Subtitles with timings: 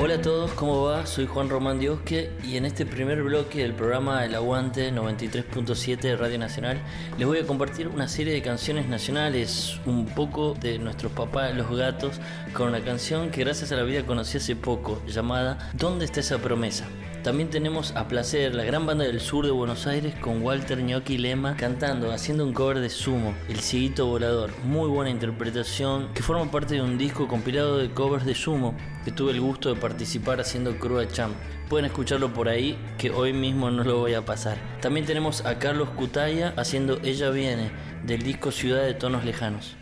[0.00, 1.06] Hola a todos, ¿cómo va?
[1.06, 6.16] Soy Juan Román Diosque y en este primer bloque del programa El Aguante 93.7 de
[6.16, 6.80] Radio Nacional
[7.18, 11.76] les voy a compartir una serie de canciones nacionales, un poco de nuestros papás los
[11.76, 12.20] gatos,
[12.52, 16.38] con una canción que gracias a la vida conocí hace poco, llamada ¿Dónde está esa
[16.38, 16.86] promesa?
[17.22, 21.18] También tenemos a Placer, la gran banda del sur de Buenos Aires, con Walter Gnocchi
[21.18, 24.50] Lema cantando, haciendo un cover de Sumo, El Ciguito Volador.
[24.64, 29.10] Muy buena interpretación, que forma parte de un disco compilado de covers de Sumo, que
[29.10, 31.34] tuve el gusto de participar haciendo Crua Champ.
[31.68, 34.56] Pueden escucharlo por ahí, que hoy mismo no lo voy a pasar.
[34.80, 37.72] También tenemos a Carlos Cutaya haciendo Ella Viene,
[38.06, 39.77] del disco Ciudad de Tonos Lejanos.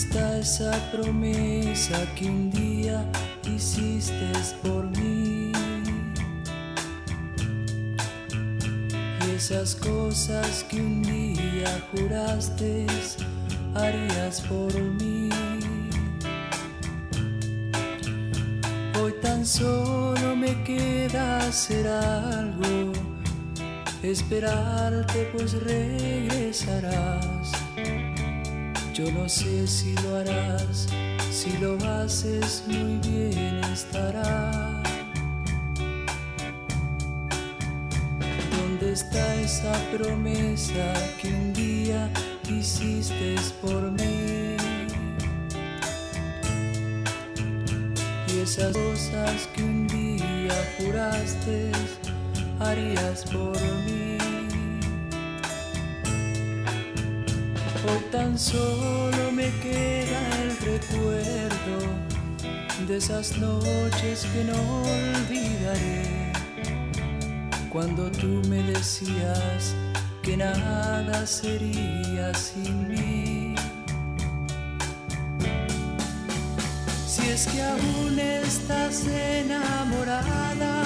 [0.00, 3.04] Está esa promesa que un día
[3.44, 5.52] hiciste por mí?
[9.20, 12.86] Y esas cosas que un día juraste
[13.74, 15.28] harías por mí.
[19.02, 22.92] Hoy tan solo me queda hacer algo,
[24.02, 27.59] esperarte pues regresarás
[29.00, 30.86] yo no sé si lo harás,
[31.30, 34.82] si lo haces muy bien estará.
[38.56, 42.10] ¿Dónde está esa promesa que un día
[42.46, 44.56] hiciste por mí?
[48.28, 51.72] Y esas cosas que un día juraste
[52.58, 54.09] harías por mí.
[58.10, 61.78] Tan solo me queda el recuerdo
[62.86, 66.32] de esas noches que no olvidaré.
[67.70, 69.74] Cuando tú me decías
[70.22, 73.54] que nada sería sin mí.
[77.06, 80.84] Si es que aún estás enamorada,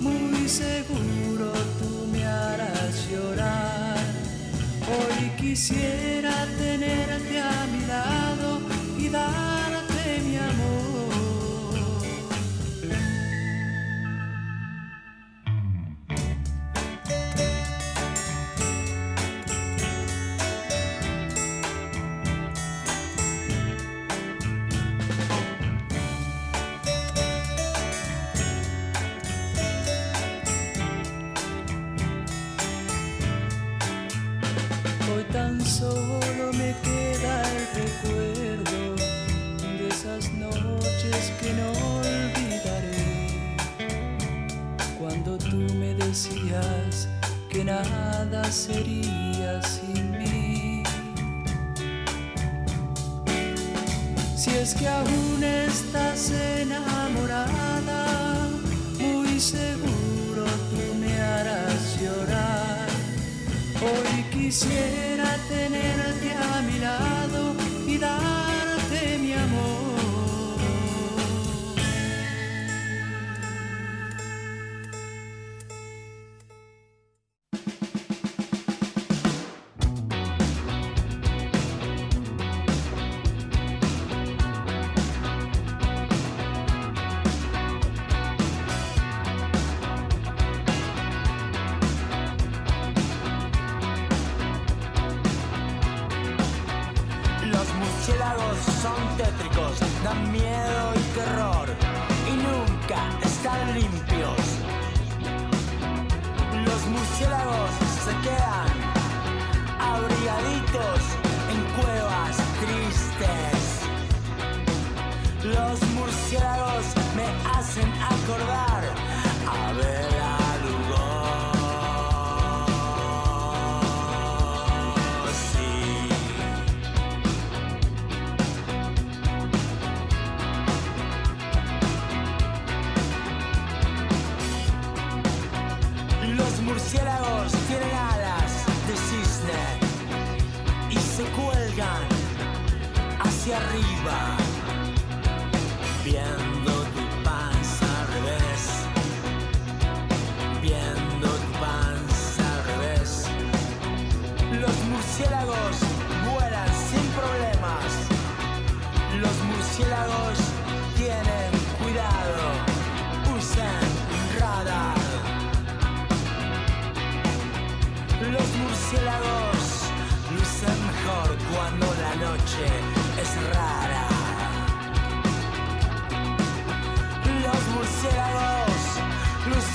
[0.00, 1.29] muy seguro
[5.50, 8.60] quisiera tenerte a mi lado
[8.96, 9.39] y darte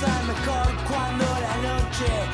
[0.01, 2.25] lucen mejor cuando la noche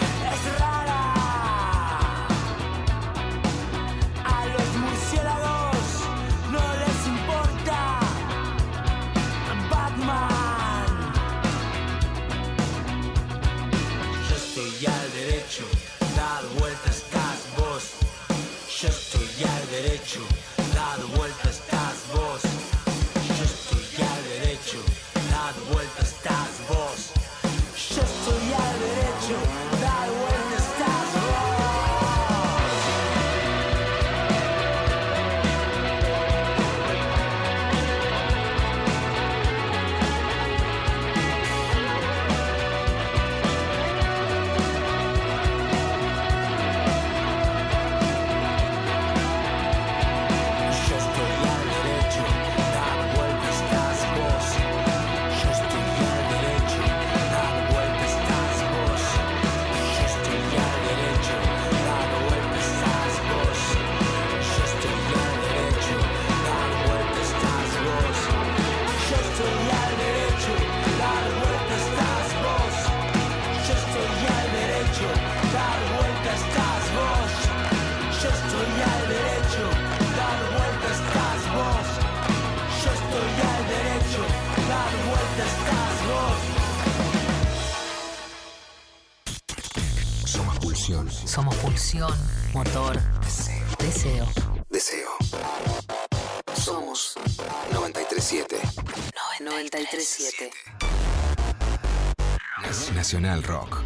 [103.50, 103.81] Rock.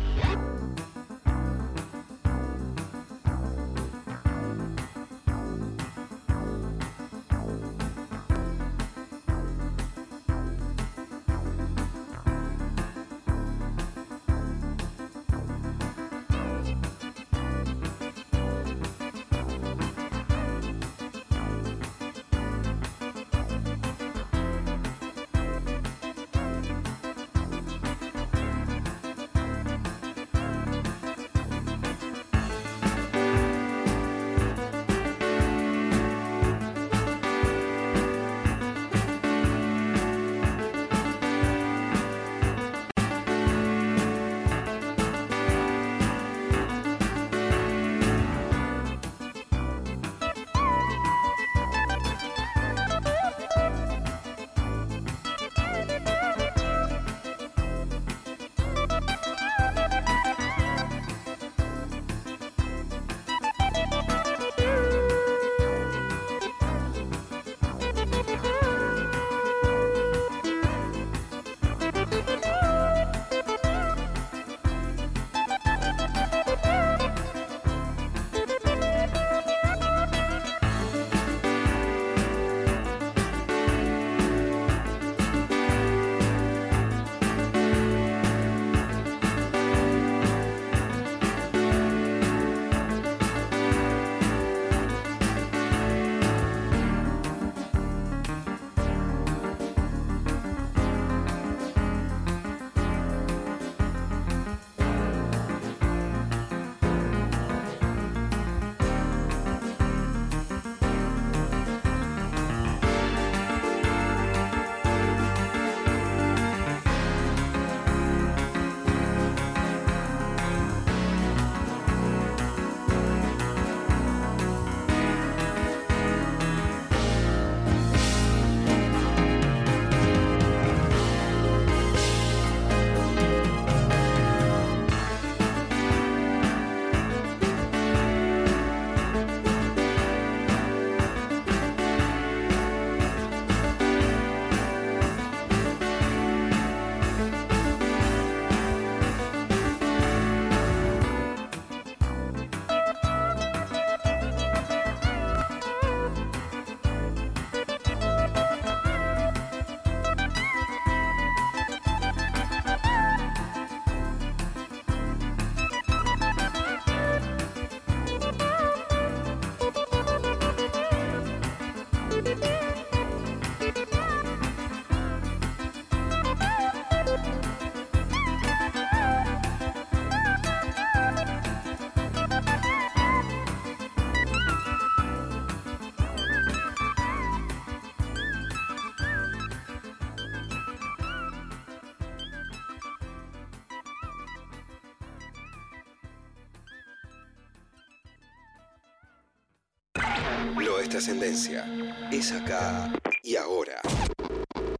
[200.58, 201.66] Lo es trascendencia.
[202.12, 203.82] Es acá y ahora.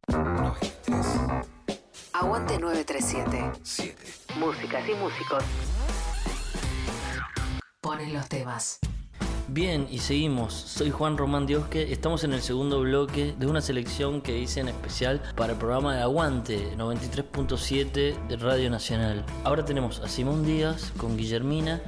[0.08, 1.06] 93,
[2.12, 3.60] Aguante 937.
[3.62, 4.04] 7.
[4.38, 5.44] Músicas y músicos.
[7.80, 8.80] Ponen los temas.
[9.48, 10.54] Bien, y seguimos.
[10.54, 11.92] Soy Juan Román Diosque.
[11.92, 15.94] Estamos en el segundo bloque de una selección que hice en especial para el programa
[15.94, 19.24] de Aguante 93.7 de Radio Nacional.
[19.44, 21.80] Ahora tenemos a Simón Díaz con Guillermina.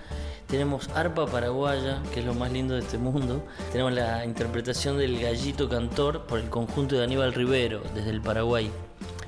[0.48, 3.44] Tenemos Arpa Paraguaya, que es lo más lindo de este mundo.
[3.70, 8.70] Tenemos la interpretación del Gallito Cantor por el conjunto de Aníbal Rivero, desde el Paraguay.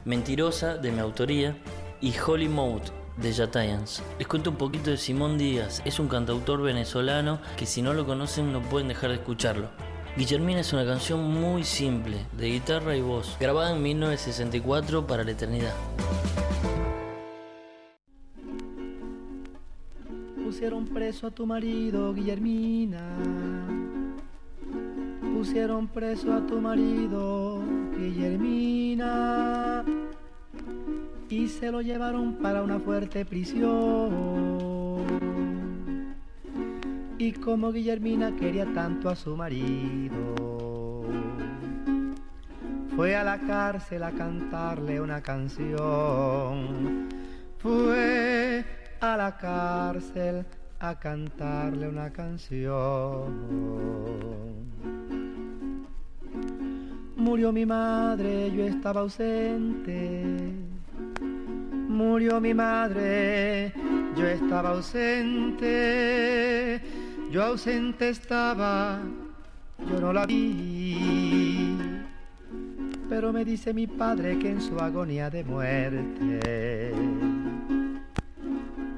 [0.07, 1.59] Mentirosa, de mi autoría.
[2.01, 2.85] Y Holy Mode,
[3.19, 4.03] de Yatayans.
[4.19, 5.83] Les cuento un poquito de Simón Díaz.
[5.85, 9.69] Es un cantautor venezolano que si no lo conocen no pueden dejar de escucharlo.
[10.17, 15.33] Guillermina es una canción muy simple, de guitarra y voz, grabada en 1964 para la
[15.33, 15.75] eternidad.
[20.61, 23.01] Pusieron preso a tu marido, Guillermina.
[25.33, 27.63] Pusieron preso a tu marido,
[27.97, 29.83] Guillermina.
[31.31, 34.59] Y se lo llevaron para una fuerte prisión.
[37.17, 40.35] Y como Guillermina quería tanto a su marido,
[42.95, 47.09] fue a la cárcel a cantarle una canción.
[47.57, 50.45] Fue a la cárcel
[50.79, 53.51] a cantarle una canción.
[57.17, 60.25] Murió mi madre, yo estaba ausente.
[61.89, 63.73] Murió mi madre,
[64.17, 65.71] yo estaba ausente.
[67.31, 69.01] Yo ausente estaba,
[69.89, 71.77] yo no la vi.
[73.09, 76.93] Pero me dice mi padre que en su agonía de muerte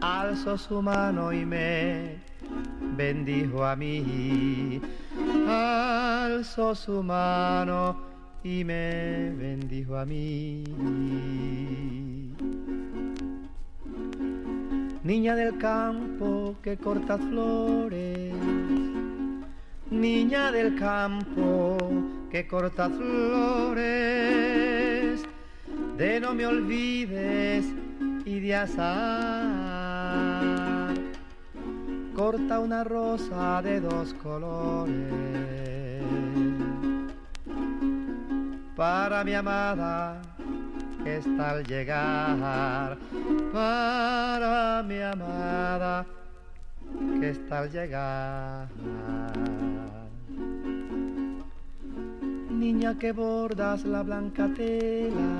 [0.02, 2.16] alzó su mano y me
[2.96, 4.80] bendijo a mí.
[5.46, 7.96] Alzó su mano
[8.42, 10.64] y me bendijo a mí.
[15.04, 18.32] Niña del campo que corta flores,
[19.90, 21.76] niña del campo
[22.30, 23.22] que corta flores,
[25.96, 27.66] de no me olvides
[28.24, 29.81] y de azar.
[32.22, 34.94] Corta una rosa de dos colores
[38.76, 40.22] para mi amada
[41.02, 42.96] que está al llegar.
[43.52, 46.06] Para mi amada
[47.18, 48.68] que está al llegar.
[52.50, 55.38] Niña que bordas la blanca tela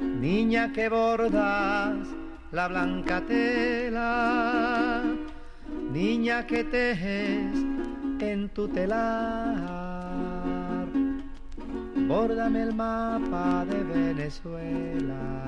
[0.00, 2.08] Niña que bordas
[2.50, 5.02] la blanca tela,
[5.92, 7.54] niña que tejes
[8.20, 10.06] en tu telar,
[12.06, 15.44] bórdame el mapa de Venezuela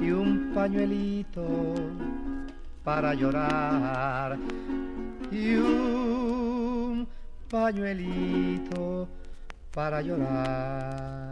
[0.00, 1.74] y un pañuelito
[2.82, 4.36] para llorar
[5.30, 7.06] y un
[7.48, 9.08] pañuelito
[9.72, 11.22] para llorar.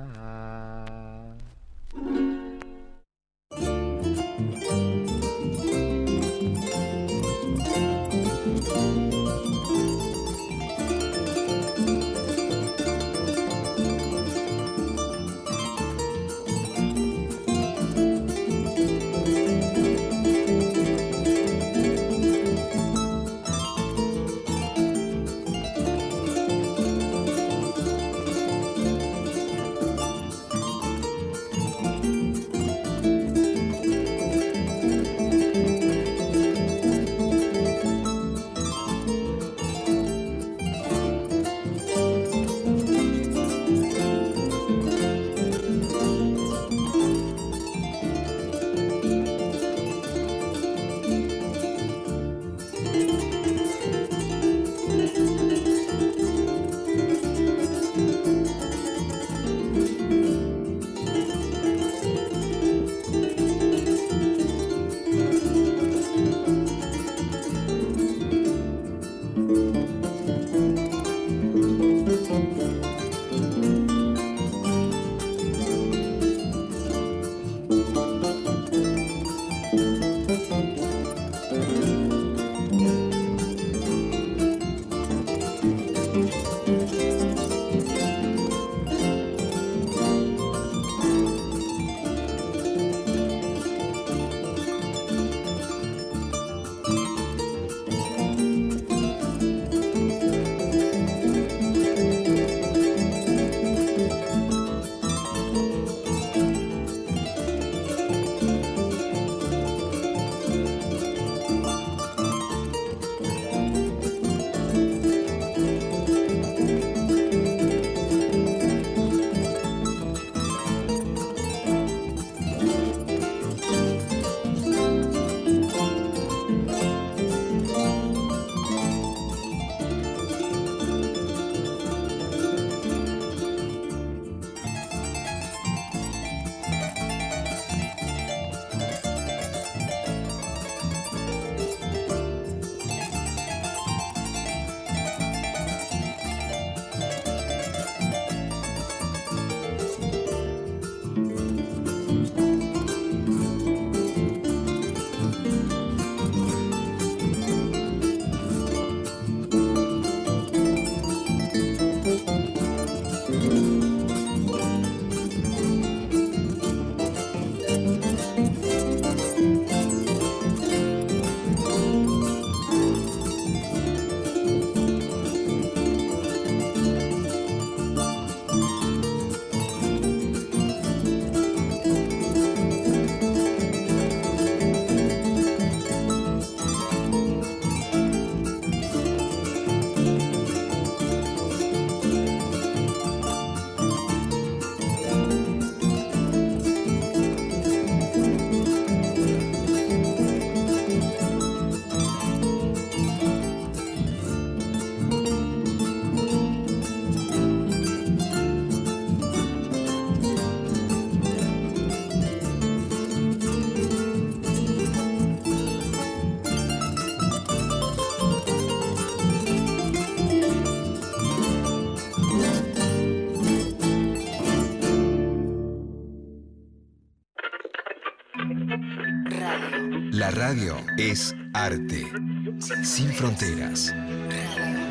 [232.61, 233.94] Sin fronteras.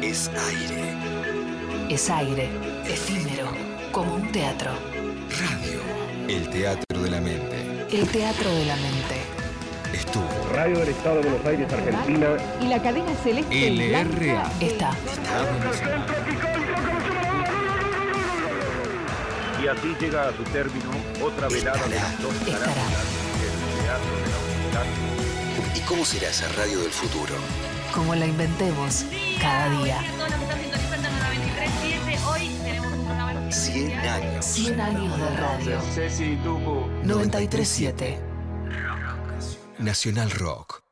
[0.02, 0.96] Es aire.
[1.90, 2.50] Es aire,
[2.86, 3.52] efímero,
[3.92, 4.72] como un teatro.
[5.30, 5.80] Radio.
[6.28, 7.88] El teatro de la mente.
[7.92, 9.22] El teatro de la mente.
[9.94, 10.28] Estuvo.
[10.52, 12.28] Radio del Estado de Buenos Aires, Argentina.
[12.60, 14.52] Y la cadena celeste LRA.
[14.60, 14.92] Está.
[15.64, 16.06] Nacional.
[19.64, 20.90] Y así llega a su término
[21.24, 24.19] otra velada de las dos Estará.
[25.90, 27.34] Cómo será esa radio del futuro?
[27.96, 29.06] Como la inventemos
[29.42, 29.98] cada día.
[30.18, 34.46] Todos los que están sintonizando en la 93.7, hoy tenemos un programa 100 años.
[34.46, 35.82] 100 años de radio.
[35.96, 36.86] Ceci Tucu.
[37.04, 38.20] 937.
[39.80, 40.84] Nacional Rock.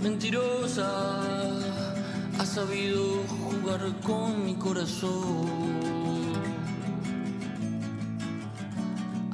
[0.00, 1.20] Mentirosa,
[2.36, 3.22] ha sabido
[4.04, 6.32] con mi corazón.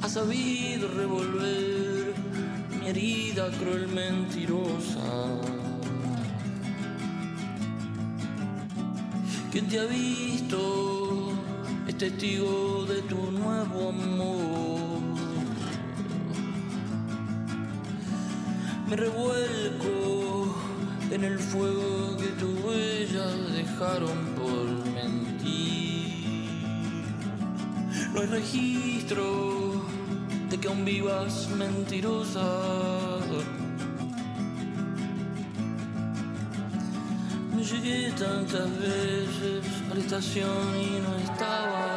[0.01, 2.13] Ha sabido revolver
[2.79, 5.39] mi herida cruel mentirosa.
[9.51, 11.31] Quien te ha visto
[11.87, 15.01] es testigo de tu nuevo amor.
[18.87, 20.08] Me revuelco
[21.11, 26.49] en el fuego que tus huellas dejaron por mentir.
[28.13, 29.85] No hay registro
[30.49, 32.47] de que aún vivas mentirosa.
[37.55, 41.88] Me llegué tantas veces a la estación y no estaba.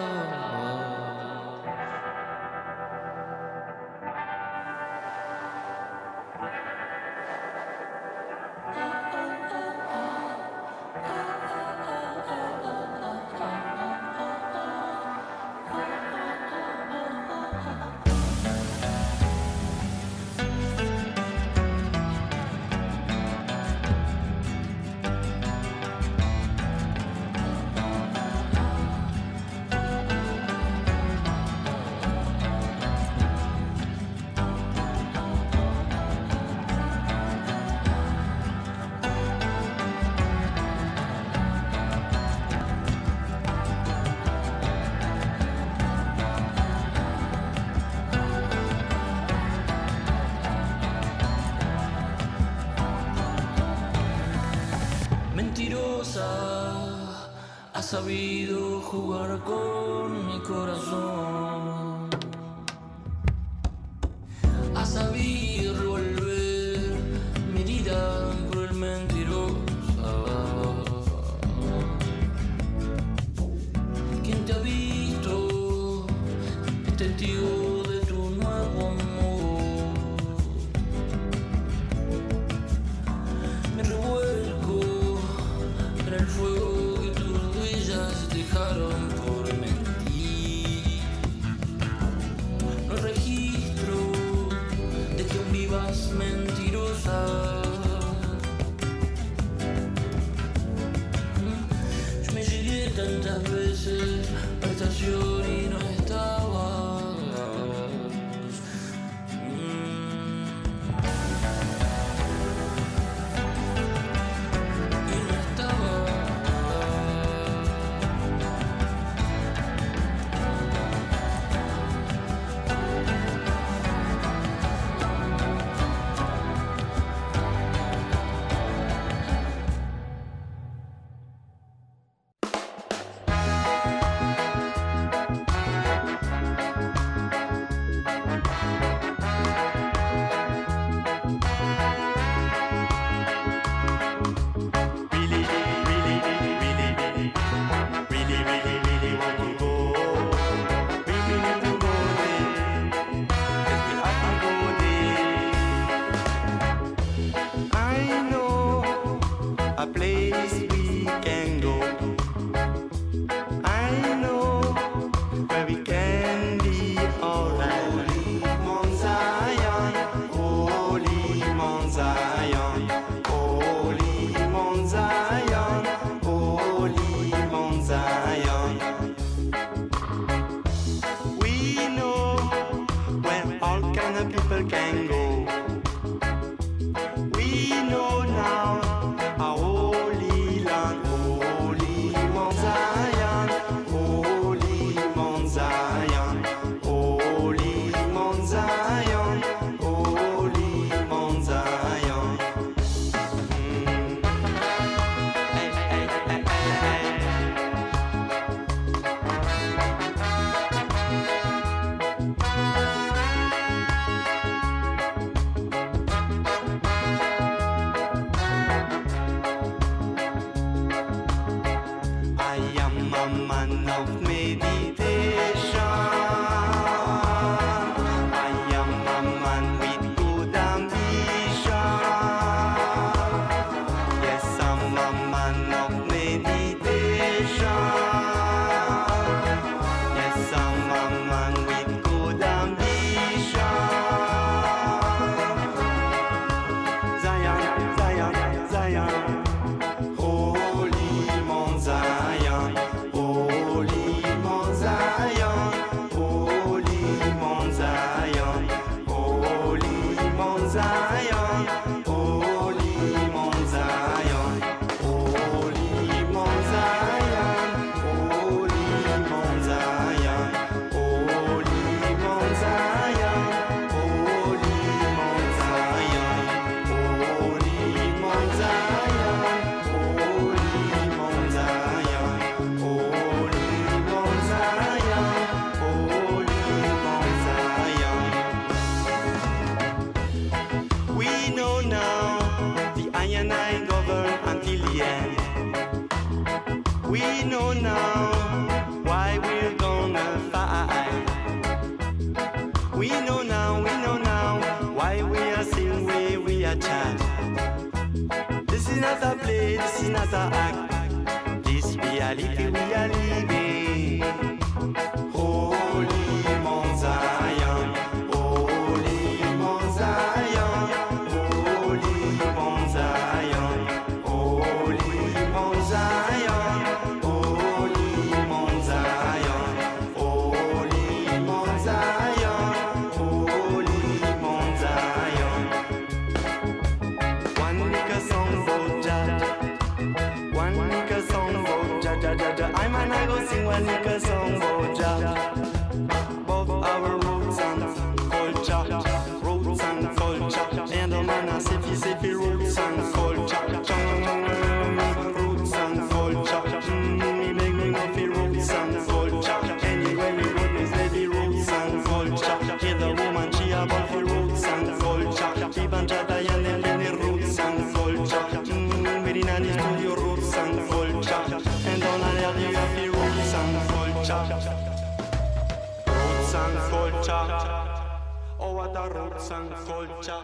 [86.22, 86.62] En el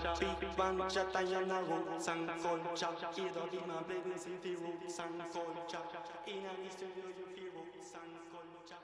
[0.02, 0.36] culture.
[0.40, 2.88] Big band Jatayana roots and culture.
[3.16, 5.84] Either in a business if you roots and culture.
[6.26, 8.78] In a studio you feel roots and culture.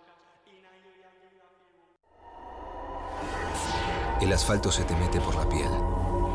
[4.20, 5.68] El asfalto se te mete por la piel.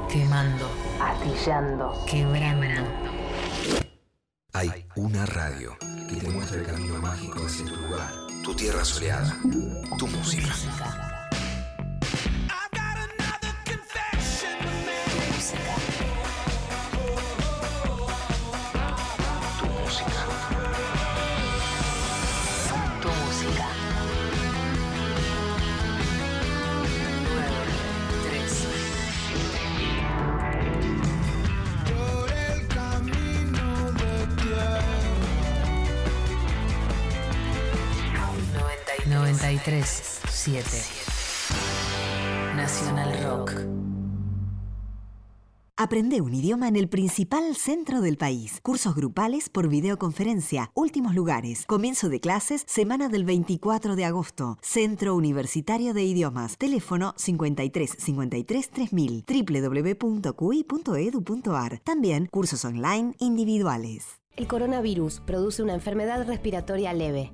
[0.09, 2.87] Quemando, astillando, quebrando.
[4.53, 8.11] Hay una radio que te muestra el camino mágico hacia tu lugar,
[8.43, 9.35] tu tierra soleada,
[9.97, 11.18] tu música.
[39.69, 40.63] 93 7
[42.55, 43.53] Nacional Rock.
[45.77, 48.61] Aprende un idioma en el principal centro del país.
[48.63, 50.71] Cursos grupales por videoconferencia.
[50.73, 51.65] Últimos lugares.
[51.67, 54.57] Comienzo de clases semana del 24 de agosto.
[54.63, 56.57] Centro Universitario de Idiomas.
[56.57, 59.23] Teléfono 53 53 3000
[60.01, 61.79] www.cui.edu.ar.
[61.83, 64.19] También cursos online individuales.
[64.35, 67.33] El coronavirus produce una enfermedad respiratoria leve,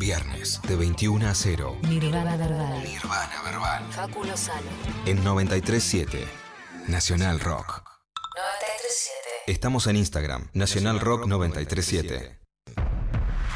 [0.00, 1.76] Viernes de 21 a 0.
[1.82, 2.82] Nirvana Verbal.
[2.82, 3.86] Nirvana verbal.
[3.92, 4.70] Facu Lozano.
[5.04, 6.26] En 937
[6.88, 7.82] Nacional Rock.
[8.34, 9.28] 937.
[9.46, 12.38] Estamos en Instagram, Nacional Rock 937.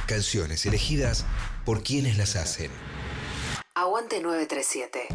[0.07, 1.25] Canciones elegidas
[1.65, 2.71] por quienes las hacen.
[3.75, 5.09] Aguante 937.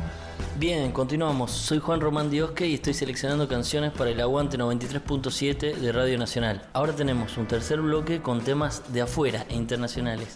[0.59, 1.51] Bien, continuamos.
[1.51, 6.63] Soy Juan Román Diosque y estoy seleccionando canciones para el Aguante 93.7 de Radio Nacional.
[6.73, 10.35] Ahora tenemos un tercer bloque con temas de afuera e internacionales.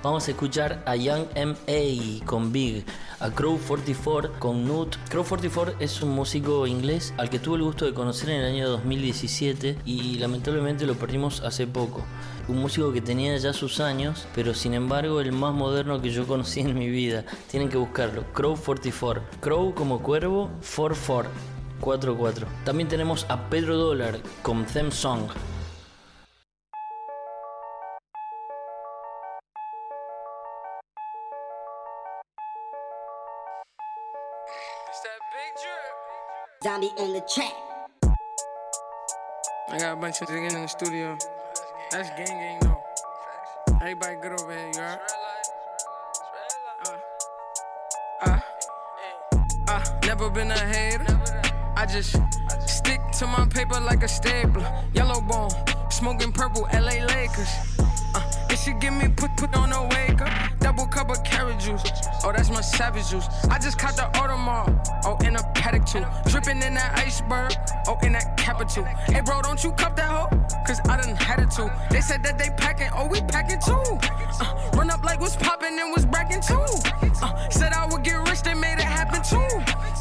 [0.00, 2.24] Vamos a escuchar a Young M.A.
[2.24, 2.84] con Big,
[3.18, 4.94] a Crow 44 con Nut.
[5.08, 8.54] Crow 44 es un músico inglés al que tuve el gusto de conocer en el
[8.54, 12.04] año 2017 y lamentablemente lo perdimos hace poco.
[12.46, 16.26] Un músico que tenía ya sus años, pero sin embargo el más moderno que yo
[16.26, 17.24] conocí en mi vida.
[17.50, 18.24] Tienen que buscarlo.
[18.34, 19.22] Crow 44.
[19.40, 21.30] Crow como cuervo, 44.
[21.80, 22.46] 44.
[22.64, 25.28] También tenemos a Pedro Dólar con Them Song.
[36.62, 37.52] Zombie on the track.
[39.68, 41.18] I got a bunch of niggas in the studio.
[41.90, 42.82] That's gang gang though.
[43.80, 45.00] Everybody good over here, you heard?
[46.86, 46.96] Uh,
[48.22, 48.40] uh,
[49.68, 51.20] uh, never been a hater.
[51.76, 52.16] I just
[52.66, 54.66] stick to my paper like a stapler.
[54.94, 55.50] Yellow bone,
[55.90, 57.50] smoking purple, LA Lakers.
[58.14, 60.53] Uh, should give me put put on a wake up.
[60.64, 61.82] Double cup of carrot juice.
[62.24, 63.28] Oh, that's my savage juice.
[63.50, 64.72] I just caught the Audemars.
[65.04, 66.02] Oh, in a paddock too.
[66.30, 67.52] Dripping in that iceberg.
[67.86, 68.82] Oh, in that capital.
[68.84, 70.30] Hey, bro, don't you cup that hoe?
[70.66, 71.68] Cause I done had it too.
[71.90, 72.88] They said that they packing.
[72.96, 73.98] Oh, we packing too.
[74.40, 76.64] Uh, run up like what's popping and was bracking too.
[77.22, 79.46] Uh, said I would get rich, they made it happen too.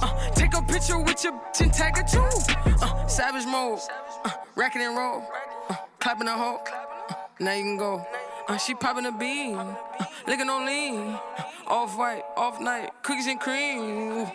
[0.02, 2.30] Uh, take a picture with your and tag it too.
[2.82, 3.80] Uh, savage mode.
[4.23, 5.26] Uh, racking and roll.
[5.69, 6.62] Uh, clapping a hoe.
[7.10, 8.08] Uh, now you can go.
[8.45, 9.75] Uh, she popping a bean, uh,
[10.27, 11.19] licking on lean, uh,
[11.67, 13.79] off white, off night, cookies and cream.
[13.79, 14.27] Ooh,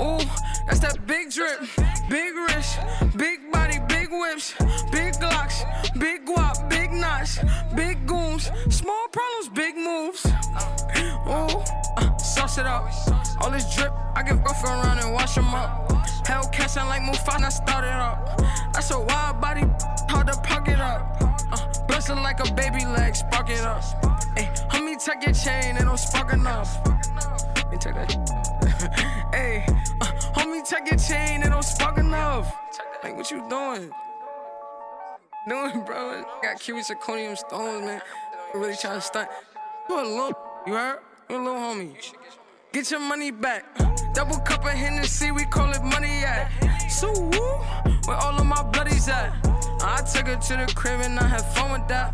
[0.00, 0.18] ooh,
[0.66, 1.60] that's that big drip,
[2.08, 2.80] big wrist,
[3.16, 4.54] big body, big whips,
[4.90, 5.62] big glocks,
[6.00, 7.38] big guap, big knots,
[7.76, 10.26] big goons, small problems, big moves.
[11.28, 11.79] Ooh,
[12.40, 12.88] sauce it up.
[13.40, 15.88] All this drip, I give off around and wash them up.
[16.24, 18.40] Hellcat sound like Mufasa, I started up.
[18.72, 19.64] That's a wild body,
[20.08, 21.02] hard to park it up.
[21.20, 23.82] Uh, like a baby leg, spark it up.
[24.36, 26.70] Hey, homie, tuck your chain, it don't spark enough.
[27.70, 28.10] And check that.
[29.34, 29.64] hey,
[30.00, 32.52] uh, homie, check your chain, it don't spark enough.
[33.02, 33.90] Like, what you doing?
[35.48, 36.24] Doing, bro?
[36.42, 38.00] Got cubic zirconium stones, man.
[38.54, 39.28] I'm Really trying to stunt.
[39.88, 41.00] You a little, you heard?
[41.30, 41.94] Little homie.
[42.72, 43.64] Get your money back.
[44.14, 46.50] Double cup of Hennessy, we call it money at.
[46.90, 47.30] So woo,
[48.06, 49.32] where all of my bloodies at?
[49.80, 52.12] I took her to the crib and I had fun with that.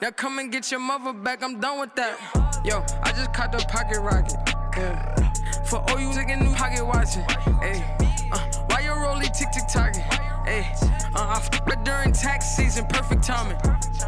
[0.00, 2.16] Now come and get your mother back, I'm done with that.
[2.64, 4.38] Yo, I just caught the pocket rocket.
[4.74, 5.32] Yeah.
[5.64, 7.24] For all you nigga new pocket watching.
[7.60, 7.84] Hey,
[9.36, 10.02] tick tick tocking?
[10.44, 10.72] Hey,
[11.14, 13.58] uh, I f it during tax season, perfect timing.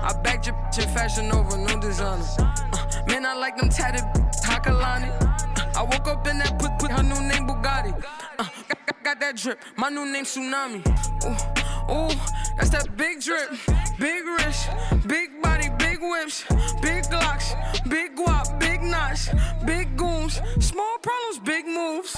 [0.01, 2.25] I bagged your bitch in fashion over, no designer.
[2.39, 4.05] Uh, man, I like them tatted
[4.43, 5.11] Hakalani.
[5.21, 7.93] Uh, I woke up in that put put her new name Bugatti.
[8.39, 10.81] Uh, got, got that drip, my new name Tsunami.
[11.25, 12.21] Ooh, ooh,
[12.57, 13.51] that's that big drip,
[13.99, 14.71] big wrist,
[15.07, 16.45] big body, big whips,
[16.81, 17.53] big glocks,
[17.89, 19.29] big guap, big knots,
[19.67, 22.17] big goons, small problems, big moves.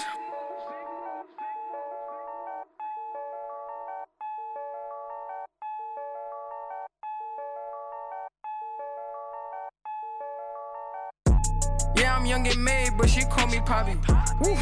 [12.31, 13.97] Young and made, but she call me Poppy.
[14.41, 14.55] Woo.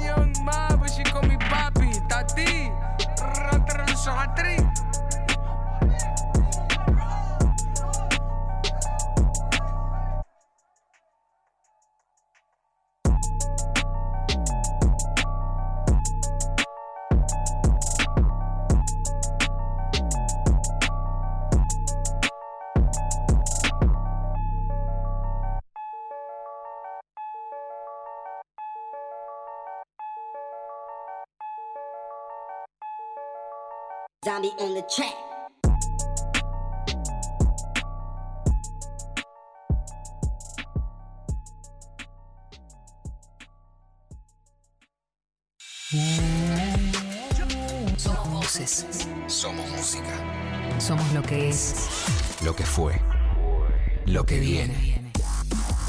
[0.00, 2.08] Young ma, but she call me Papi.
[2.08, 2.70] Tati.
[34.40, 35.12] On the track.
[47.98, 48.86] Somos voces.
[49.26, 50.08] Somos música.
[50.78, 51.90] Somos lo que es.
[52.42, 52.98] Lo que fue.
[54.06, 55.12] Lo que viene.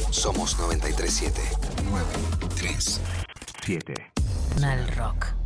[0.09, 1.41] Somos 937.
[1.89, 4.11] 937.
[4.59, 5.40] Nal Rock.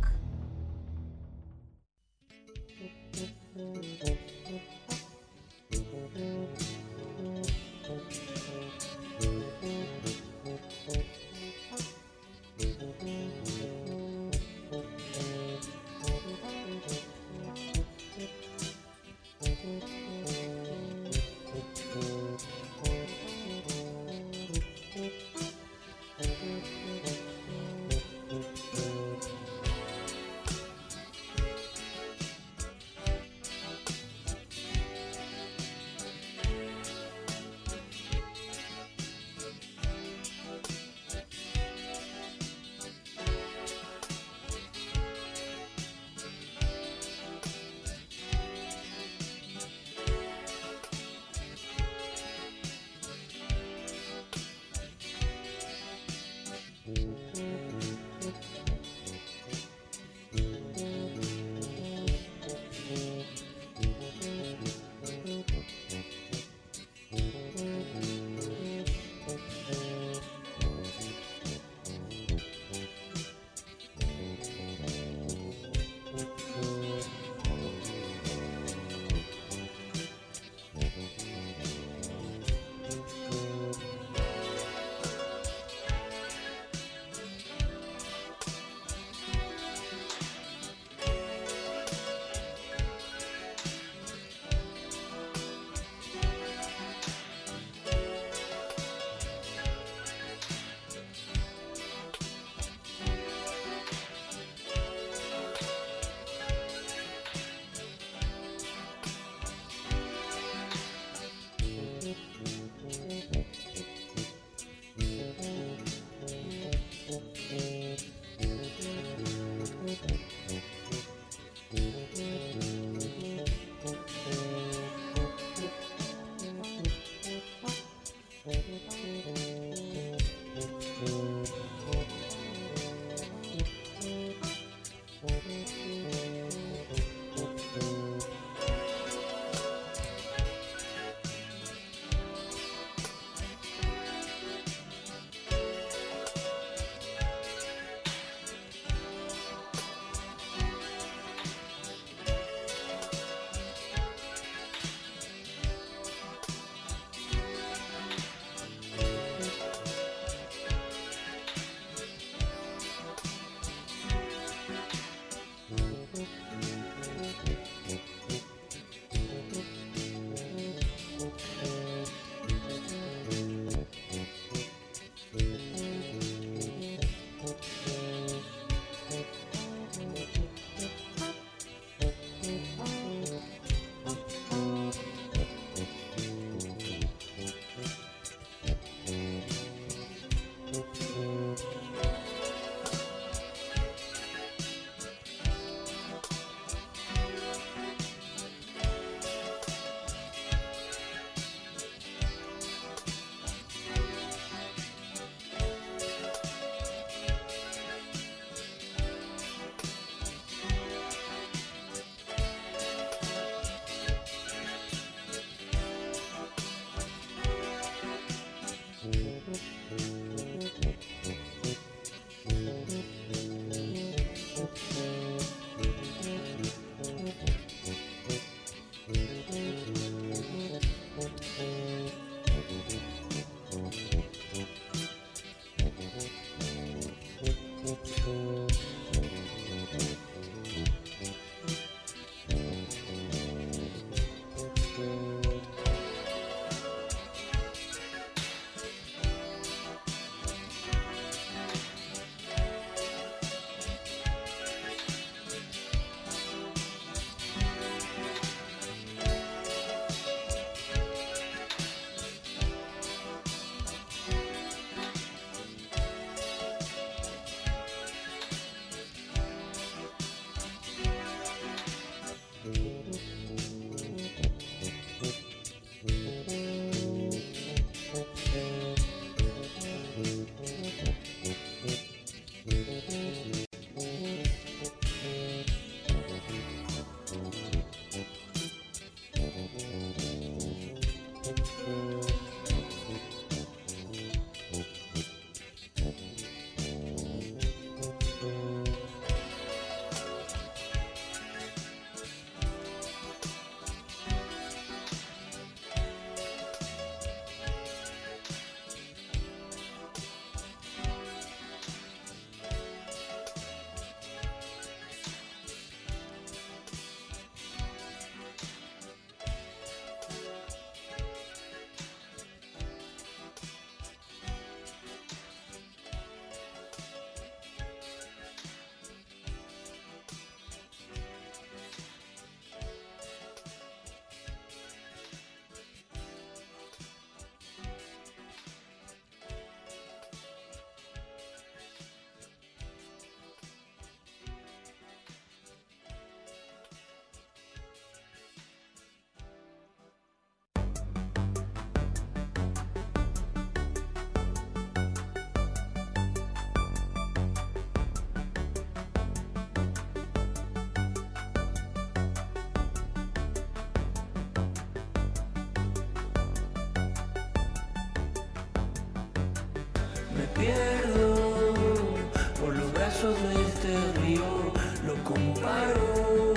[373.06, 374.72] brazos de este río
[375.06, 376.54] lo comparo.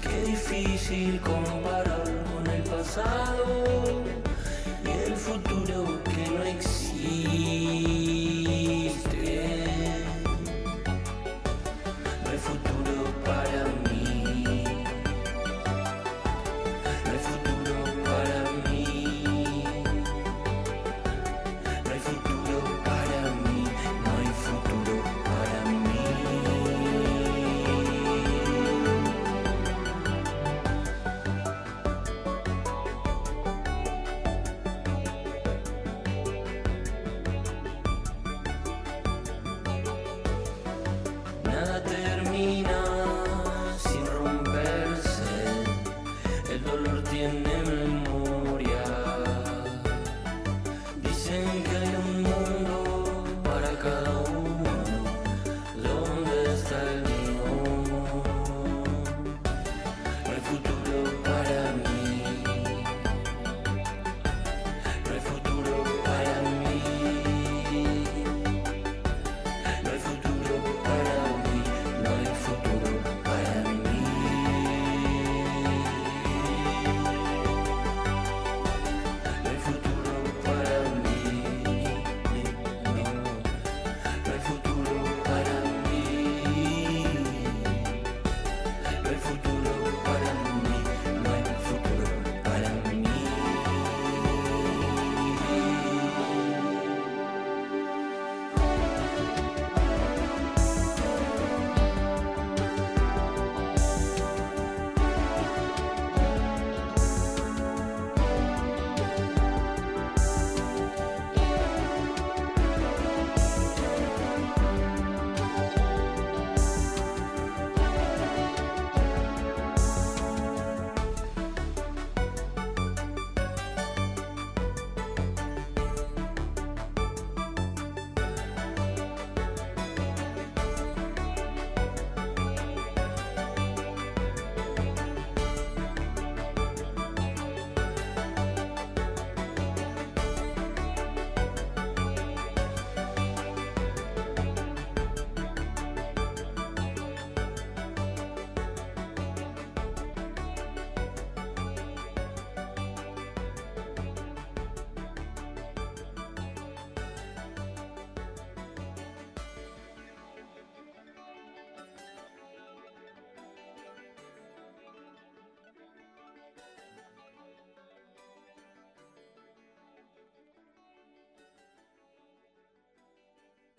[0.00, 4.02] Qué difícil comparar con el pasado
[4.82, 7.65] y el futuro que no existe.